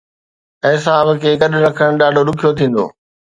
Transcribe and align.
اعصاب 0.69 1.07
کي 1.21 1.31
گڏ 1.41 1.53
رکڻ 1.65 1.89
ڏاڍو 1.99 2.21
ڏکيو 2.27 2.49
ٿيندو. 2.57 2.85